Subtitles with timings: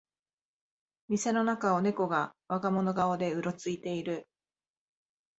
[1.09, 4.27] 店の中をネコが我が物顔でうろついてる